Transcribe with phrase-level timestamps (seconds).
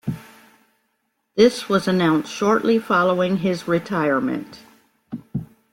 [1.35, 4.61] This was announced shortly following his retirement.